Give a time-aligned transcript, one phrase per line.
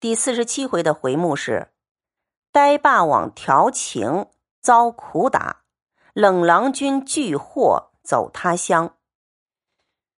[0.00, 1.72] 第四十七回的回目是
[2.52, 4.28] “呆霸王调情
[4.60, 5.64] 遭苦打，
[6.12, 8.96] 冷郎君拒祸走他乡”。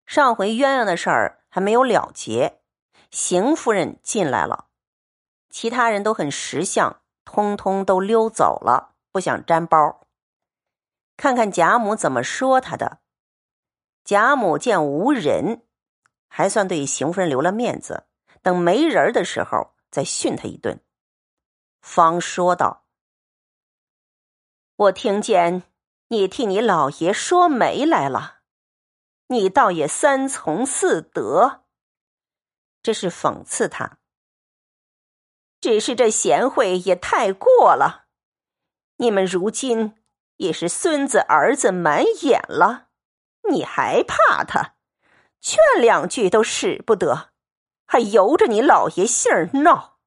[0.06, 2.60] 上回鸳鸯的事儿还没有了结，
[3.10, 4.66] 邢夫人进来了，
[5.50, 10.02] 其他人都很识相，通通都溜走了，不想沾包。
[11.16, 13.00] 看看贾母怎么说他的。
[14.04, 15.64] 贾母见无人，
[16.28, 18.08] 还算对邢夫人留了面子。
[18.42, 20.80] 等没人的时候，再训他一顿。
[21.82, 22.86] 方说道
[24.76, 25.64] ：“我听见
[26.10, 28.40] 你替你老爷说媒来了，
[29.28, 31.64] 你倒也三从四德。
[32.82, 34.00] 这是讽刺他。
[35.62, 38.08] 只是这贤惠也太过了。
[38.98, 40.02] 你们如今
[40.38, 42.88] 也是孙子儿子满眼了，
[43.50, 44.76] 你还怕他？
[45.42, 47.32] 劝两句都使不得。”
[47.92, 49.98] 还由着你老爷性儿闹，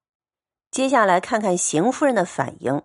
[0.71, 2.85] 接下来看看邢夫人的反应。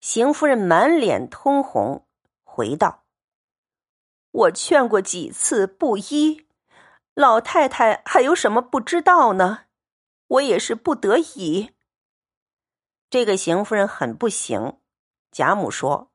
[0.00, 2.04] 邢夫人满脸通红，
[2.42, 3.04] 回道
[4.32, 6.48] ：“我劝过几次不依，
[7.14, 9.66] 老太太还有什么不知道呢？
[10.26, 11.70] 我也是不得已。”
[13.08, 14.80] 这个邢夫人很不行。
[15.30, 16.10] 贾母说：“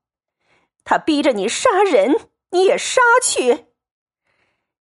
[0.83, 3.67] 他逼着你杀人，你也杀去。”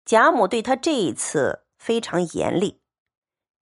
[0.06, 2.79] 贾母对他这一次非常严厉。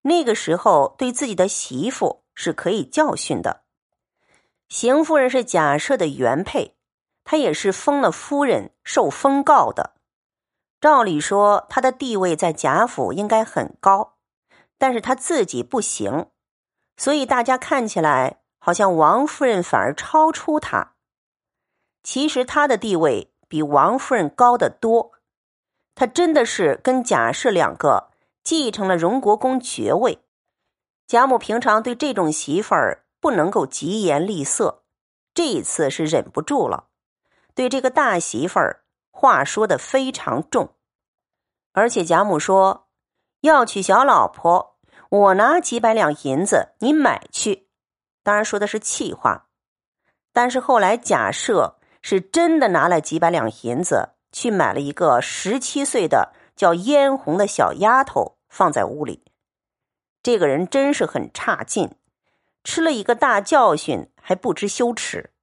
[0.08, 3.62] 那个时候，对自己的媳妇是可以教训的。
[4.70, 6.76] 邢夫人是贾赦的原配，
[7.24, 9.92] 她也是封了夫人，受封告的。
[10.80, 14.14] 照理说，她的地位在贾府应该很高，
[14.78, 16.28] 但是她自己不行，
[16.96, 20.94] 所以大家看起来好像王夫人反而超出她。
[22.02, 25.12] 其实她的地位比王夫人高得多，
[25.94, 28.08] 她真的是跟贾赦两个。
[28.42, 30.20] 继承了荣国公爵位，
[31.06, 34.82] 贾母平常对这种媳妇儿不能够疾言厉色，
[35.34, 36.88] 这一次是忍不住了，
[37.54, 40.74] 对这个大媳妇儿话说的非常重，
[41.72, 42.88] 而且贾母说
[43.40, 44.78] 要娶小老婆，
[45.08, 47.68] 我拿几百两银子你买去，
[48.22, 49.48] 当然说的是气话，
[50.32, 58.34] 但是后来贾赦是真的拿了几百两银子去买了一个十七岁的叫嫣红的小丫头。
[58.50, 59.26] 放在屋里，
[60.22, 61.96] 这个人真是很差劲，
[62.64, 65.34] 吃了一个大教训还不知羞耻。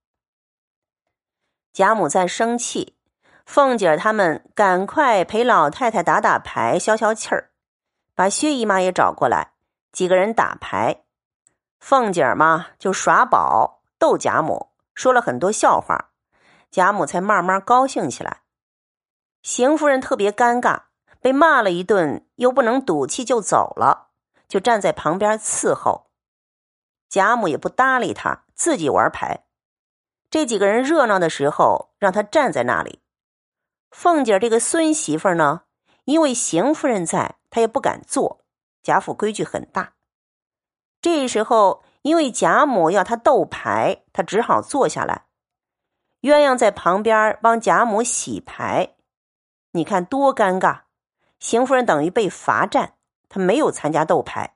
[1.71, 2.97] 贾母在生气，
[3.45, 7.51] 凤姐儿他们赶快陪老太太打打牌消消气儿，
[8.15, 9.51] 把薛姨妈也找过来，
[9.91, 11.03] 几个人打牌。
[11.79, 16.09] 凤姐儿嘛就耍宝逗贾母，说了很多笑话，
[16.71, 18.41] 贾母才慢慢高兴起来。
[19.43, 20.85] 邢夫人特别尴尬。
[21.25, 24.09] 被骂了一顿，又不能赌气就走了，
[24.47, 26.11] 就站在旁边伺候。
[27.09, 29.43] 贾母也不搭理他，自己玩牌。
[30.29, 32.99] 这几个人热闹的时候，让他站在那里。
[33.89, 35.63] 凤姐这个孙媳妇呢，
[36.03, 38.41] 因为邢夫人在，她也不敢坐。
[38.83, 39.93] 贾府规矩很大。
[41.01, 45.25] 这时候，因为贾母要他斗牌，他只好坐下来。
[46.21, 48.93] 鸳鸯在旁边帮贾母洗牌，
[49.71, 50.84] 你看多尴尬。
[51.45, 52.95] 邢夫人等于被罚站，
[53.29, 54.55] 她没有参加斗牌。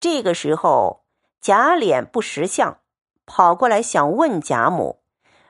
[0.00, 1.04] 这个时候，
[1.42, 2.78] 贾琏不识相，
[3.26, 5.02] 跑过来想问贾母：“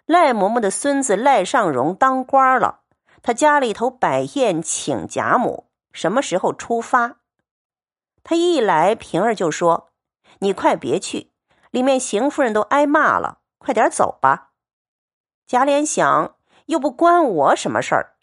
[0.05, 2.81] 赖嬷嬷的孙子赖尚荣当官了，
[3.23, 7.19] 他家里头摆宴请贾母，什么时候出发？”
[8.25, 9.93] 他一来，平儿就说
[10.41, 11.31] ：“你快别去，
[11.71, 14.51] 里面邢夫人都挨骂了，快点走吧。”
[15.47, 18.16] 贾琏想，又不关我什么事儿。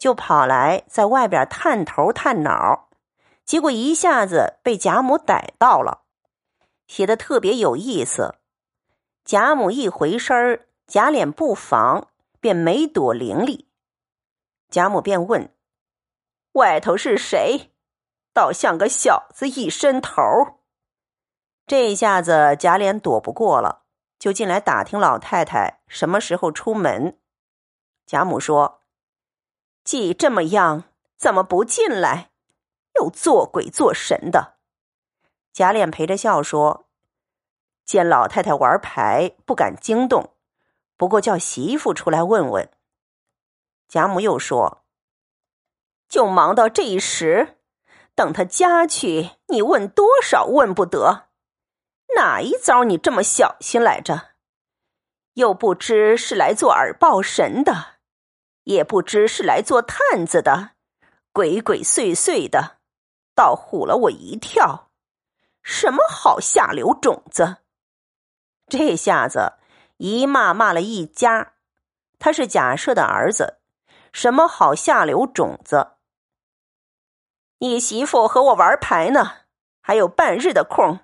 [0.00, 2.88] 就跑来在外边探头探脑，
[3.44, 6.04] 结果一下子被贾母逮到了，
[6.86, 8.36] 写的特别有意思。
[9.26, 12.08] 贾母一回身，贾琏不防，
[12.40, 13.68] 便没躲灵里。
[14.70, 15.54] 贾母便问
[16.52, 17.70] ：“外头是谁？
[18.32, 20.16] 倒像个小子一伸头。”
[21.68, 23.82] 这一下子贾琏躲不过了，
[24.18, 27.18] 就进来打听老太太什么时候出门。
[28.06, 28.79] 贾母说。
[29.82, 30.84] 既这么样，
[31.16, 32.30] 怎么不进来？
[32.96, 34.58] 又做鬼做神的。
[35.52, 36.86] 贾琏陪着笑说
[37.84, 40.34] ：“见老太太玩牌，不敢惊动，
[40.96, 42.70] 不过叫媳妇出来问问。”
[43.88, 44.84] 贾母又说
[46.08, 47.58] ：“就忙到这一时，
[48.14, 51.28] 等他家去，你问多少问不得。
[52.16, 54.30] 哪一遭你这么小心来着？
[55.34, 57.99] 又不知是来做耳报神的。”
[58.70, 60.76] 也不知是来做探子的，
[61.32, 62.78] 鬼鬼祟祟的，
[63.34, 64.92] 倒唬了我一跳。
[65.60, 67.56] 什么好下流种子！
[68.68, 69.54] 这下子
[69.96, 71.54] 一骂骂了一家。
[72.20, 73.58] 他是贾赦的儿子，
[74.12, 75.96] 什么好下流种子？
[77.58, 79.32] 你媳妇和我玩牌呢，
[79.80, 81.00] 还有半日的空，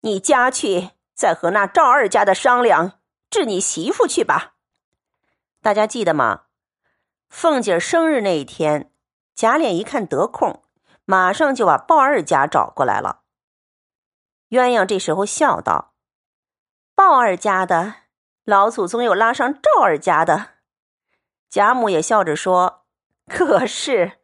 [0.00, 4.54] 你家去再和那赵二家的商量治你媳妇去吧。
[5.60, 6.44] 大家记得吗？
[7.30, 8.92] 凤姐生日那一天，
[9.34, 10.62] 贾琏一看得空，
[11.04, 13.22] 马上就把鲍二家找过来了。
[14.50, 15.94] 鸳鸯这时候笑道
[16.94, 17.94] ：“鲍二家的。”
[18.44, 20.54] 老祖宗又拉上赵二家的，
[21.48, 22.84] 贾母也笑着说
[23.30, 24.18] ：“可是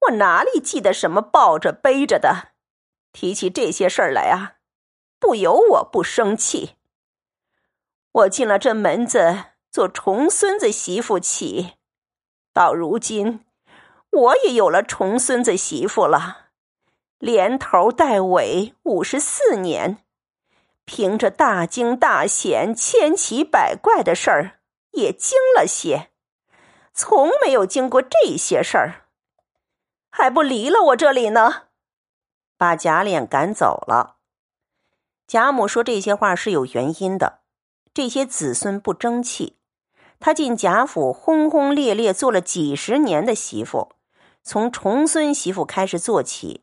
[0.00, 2.52] 我哪里记得什么抱着背着的？
[3.12, 4.58] 提起这些事儿来啊，
[5.18, 6.76] 不由我不生气。
[8.10, 11.74] 我进了这门子做重孙子媳妇起，
[12.52, 13.44] 到如今
[14.10, 16.48] 我也有了重孙子媳妇了，
[17.18, 19.98] 连头带尾五十四年。”
[20.84, 24.60] 凭着大惊大险、千奇百怪的事儿，
[24.90, 26.10] 也惊了些，
[26.92, 29.06] 从没有经过这些事儿，
[30.10, 31.68] 还不离了我这里呢？
[32.58, 34.16] 把贾琏赶走了。
[35.28, 37.42] 贾母说这些话是有原因的，
[37.94, 39.56] 这些子孙不争气。
[40.24, 43.88] 他进贾府轰轰烈烈做了几十年的媳妇，
[44.44, 46.62] 从重孙媳妇开始做起，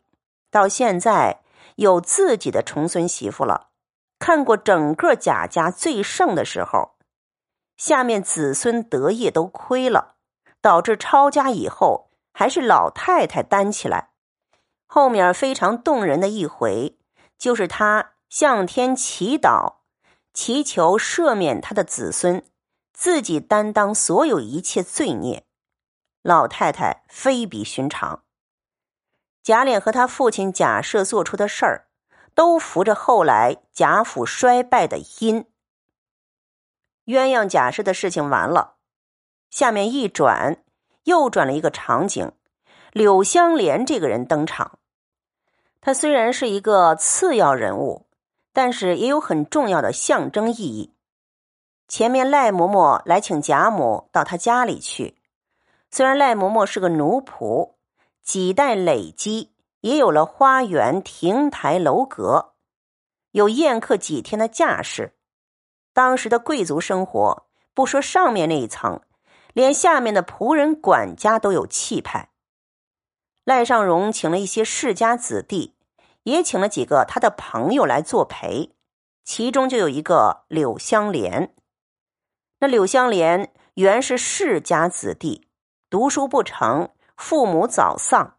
[0.50, 1.42] 到现在
[1.76, 3.68] 有自己的重孙媳妇了。
[4.18, 6.92] 看过整个贾家最盛的时候，
[7.76, 10.16] 下面子孙得业都亏了，
[10.62, 14.12] 导致抄家以后还是老太太担起来。
[14.88, 16.98] 后面非常动人的一回，
[17.38, 19.74] 就是他向天祈祷，
[20.34, 22.42] 祈求赦免他的子孙，
[23.00, 25.46] 自己担当所有一切罪孽。
[26.22, 28.26] 老太太非比寻常。
[29.42, 31.86] 贾琏和他父亲贾赦做出的事儿。
[32.36, 35.46] 都扶着后来贾府衰败的因。
[37.06, 38.76] 鸳鸯贾氏的事情完了，
[39.50, 40.64] 下面一转，
[41.04, 42.32] 又转了一个场景，
[42.94, 44.80] 柳香莲这个人登场。
[45.82, 48.06] 他虽然是一个次要人物，
[48.54, 50.94] 但是也有很重要的象征意义。
[51.90, 55.18] 前面赖嬷嬷来请贾母到他家里去，
[55.92, 57.74] 虽然赖嬷嬷是个奴仆，
[58.24, 59.52] 几代累积。
[59.82, 62.52] 也有了花园、亭台楼阁，
[63.32, 65.16] 有宴客几天的架势。
[65.94, 69.00] 当时的贵族生活，不说上面那一层，
[69.54, 72.32] 连下面的仆人、管家都有气派。
[73.46, 75.78] 赖尚荣请了一些世家子弟，
[76.24, 78.76] 也请了几个他的朋友来作陪，
[79.24, 81.56] 其中就有一个柳香莲。
[82.62, 85.48] 那柳香莲原是世家子弟，
[85.90, 88.36] 读书不成，父母早丧。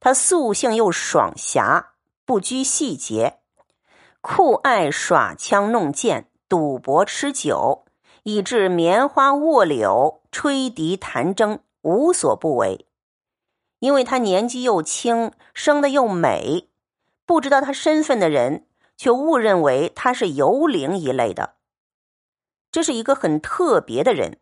[0.00, 1.94] 他素性又爽侠，
[2.26, 3.38] 不拘细节，
[4.20, 7.86] 酷爱耍枪弄剑、赌博吃酒，
[8.24, 12.86] 以致棉花卧柳、吹笛弹筝无所不为。
[13.78, 16.68] 因为他年纪又轻，生得又美，
[17.24, 18.66] 不知道他身份的人
[18.98, 21.54] 却误认为他是游灵一类的。
[22.74, 24.40] 这是一个很特别的人，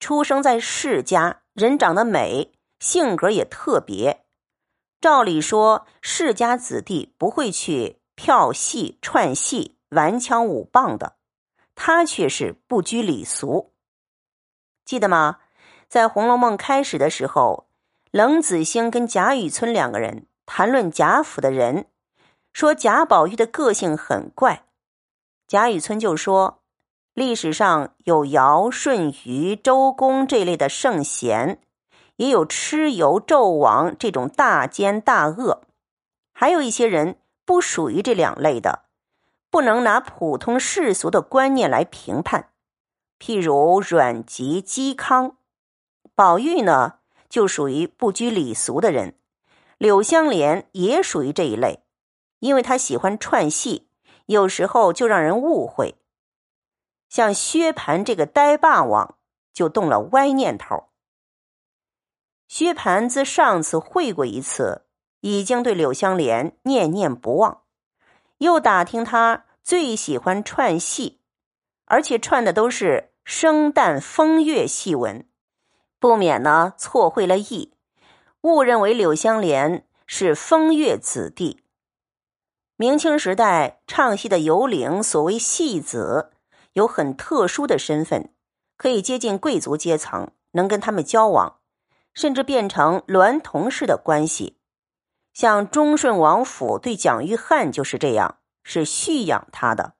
[0.00, 4.26] 出生在世家，人长得美，性格也特别。
[5.00, 11.16] 照理说，世家子弟不会去票戏、串戏、玩枪舞棒的，
[11.74, 13.72] 他却是不拘礼俗。
[14.84, 15.38] 记得吗？
[15.88, 17.66] 在《红楼梦》开始的时候，
[18.10, 21.86] 冷子兴跟贾雨村两个人谈论贾府的人，
[22.52, 24.66] 说贾宝玉的个性很怪。
[25.48, 26.59] 贾雨村就说，
[27.20, 31.60] 历史上有尧、舜、禹、周公这类的圣贤。
[32.16, 35.60] 也有蚩尤、纣王这种大奸大恶，
[36.32, 38.86] 还有一些人不属于这两类的，
[39.50, 42.48] 不能拿普通世俗的观念来评判。
[43.18, 45.36] 譬如阮籍、嵇康，
[46.14, 49.14] 宝玉呢就属于不拘礼俗的人，
[49.76, 51.80] 柳香莲也属于这一类，
[52.38, 53.88] 因为他喜欢串戏，
[54.24, 55.96] 有时候就让人误会。
[57.10, 59.16] 像薛蟠这个呆霸王，
[59.52, 60.84] 就动了歪念头。
[62.48, 64.86] 薛蟠自上次会过一次，
[65.20, 67.62] 已经对柳香莲念念不忘，
[68.38, 71.20] 又打听他最喜欢串戏，
[71.84, 75.28] 而且串的都是生旦风月戏文，
[75.98, 77.74] 不免呢错会了意，
[78.42, 81.62] 误认为柳香莲是风月子弟。
[82.76, 86.32] 明清时代唱戏的游灵，所谓戏子，
[86.72, 88.32] 有很特殊的身份，
[88.76, 91.58] 可以接近贵族阶层，能跟他们交往。
[92.12, 94.58] 甚至变成娈童式的关系，
[95.32, 99.94] 像忠顺王府对蒋玉菡就是这样，是蓄养他的。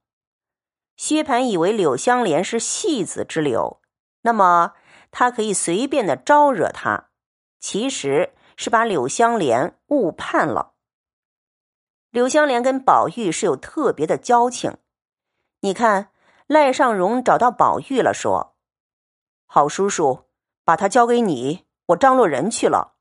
[0.96, 3.80] 薛蟠以为柳香莲是戏子之流，
[4.22, 4.72] 那么
[5.12, 7.10] 他可以随便的招惹他，
[7.60, 10.74] 其实是把柳香莲误判了。
[12.10, 14.78] 柳香莲跟宝玉是有特别的交情，
[15.60, 16.10] 你看
[16.50, 18.56] 赖尚荣找到宝玉了，说
[19.46, 20.24] ：“好叔叔，
[20.64, 22.96] 把他交给你，我张罗人去了。”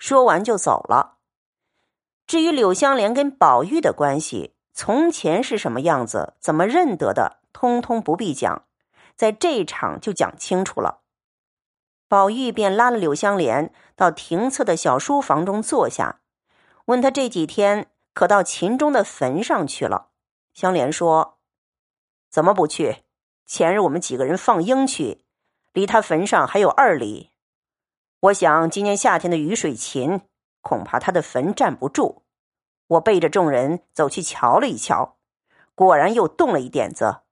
[0.00, 1.18] 说完就走了。
[2.26, 8.64] 至于柳香莲跟宝玉的关系，从前是什么样子，怎么认得的，通通不必讲，
[9.14, 11.02] 在这场就讲清楚了。
[12.08, 16.22] 宝玉便拉了柳香莲到庭侧的小书房中坐下，
[16.86, 17.90] 问他这几天。
[18.12, 20.08] 可到秦钟的坟上去了。
[20.52, 21.38] 香莲说
[22.30, 23.02] ：“怎么不去？
[23.44, 25.24] 前日我们几个人放鹰去，
[25.72, 27.32] 离他坟上还有二里。
[28.20, 30.20] 我想今年夏天的雨水勤，
[30.60, 32.22] 恐怕他的坟站不住。
[32.86, 35.16] 我背着众人走去瞧了一瞧，
[35.74, 37.22] 果然又动了一点子。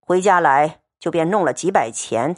[0.00, 2.36] 回家来就便弄了几百钱。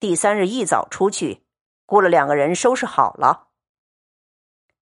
[0.00, 1.44] 第三日一早出去，
[1.86, 3.48] 雇了两个人收拾好了。”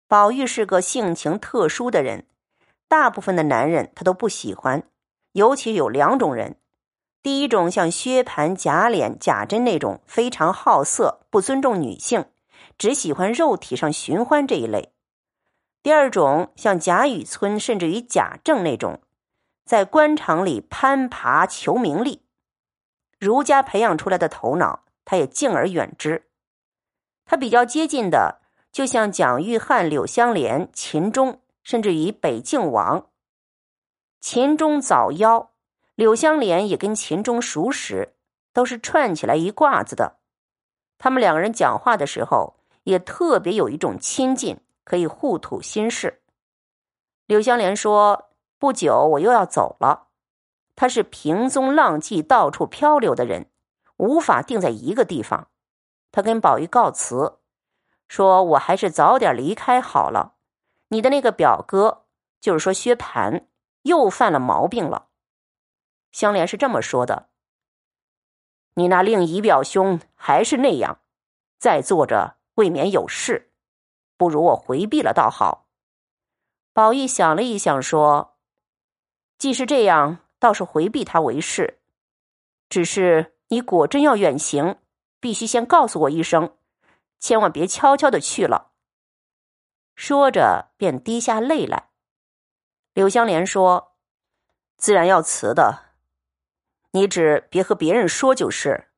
[0.07, 2.27] 宝玉是个性情特殊的人，
[2.87, 4.87] 大部分的男人他都不喜欢，
[5.33, 6.57] 尤其有两种人：
[7.21, 12.25] 第一种像薛蟠、贾琏、贾珍那种非常好色、不尊重女性，
[12.77, 14.89] 只喜欢肉体上寻欢这一类；
[15.83, 19.01] 第二种像贾雨村甚至于贾政那种，
[19.65, 22.21] 在官场里攀爬求名利，
[23.19, 26.27] 儒家培养出来的头脑，他也敬而远之。
[27.25, 28.39] 他比较接近的。
[28.73, 33.05] 就像蒋玉菡、柳香莲、秦钟，甚至于北静王，
[34.23, 35.49] 秦钟早夭，
[35.95, 38.15] 柳香莲也跟秦钟熟识，
[38.53, 40.19] 都是串起来一挂子的。
[40.97, 46.21] 他们两个人讲话的时候，也特别有一种亲近，可以互吐心事。
[47.25, 50.07] 柳香莲说：“不久我又要走了。”
[50.73, 53.49] 他是平踪浪迹、到处漂流的人，
[53.97, 55.49] 无法定在一个地方。
[56.13, 57.39] 他跟宝玉告辞。
[58.07, 60.35] 说我还是早点离开好了。
[60.87, 62.05] 你的那个表哥，
[62.39, 63.47] 就是说薛蟠，
[63.83, 65.07] 又犯了毛病了。
[66.11, 67.29] 香莲是这么说的
[68.75, 70.99] ：“你那令仪表兄还是那样，
[71.57, 73.53] 在坐着未免有事，
[74.17, 75.69] 不如我回避了倒好。”
[76.73, 78.37] 宝玉想了一想，说
[79.37, 81.81] ：“既是这样，倒是回避他为是。
[82.67, 84.79] 只是你果真要远行，
[85.19, 86.57] 必须先告诉我一声。”
[87.19, 88.73] 千万别悄悄的去了。
[89.95, 91.92] 说着，便滴下泪来。
[92.93, 93.93] 柳香莲说
[94.77, 95.79] ：“自然要辞的，
[96.91, 98.89] 你只别和别人说就是。”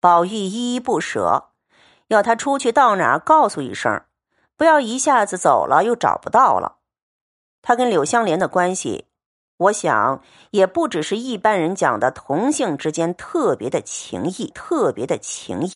[0.00, 1.50] 宝玉依依不舍，
[2.08, 4.04] 要他出去到哪儿告诉一声，
[4.56, 6.78] 不要一下子走了又找不到了。
[7.62, 9.06] 他跟柳香莲的关系，
[9.56, 15.64] 我想也不只是一般人讲的同性之间特别的情谊，特别的情谊。